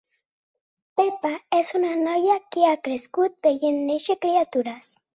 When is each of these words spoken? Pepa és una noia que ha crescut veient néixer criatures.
Pepa 1.01 1.31
és 1.59 1.69
una 1.81 1.93
noia 2.07 2.39
que 2.57 2.67
ha 2.73 2.83
crescut 2.91 3.39
veient 3.49 3.81
néixer 3.95 4.21
criatures. 4.29 4.95